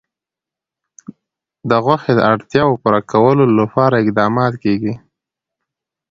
د 1.69 1.71
غوښې 1.85 2.13
د 2.15 2.21
اړتیاوو 2.33 2.79
پوره 2.81 3.01
کولو 3.11 3.45
لپاره 3.59 3.95
اقدامات 4.01 4.53
کېږي. 4.63 4.93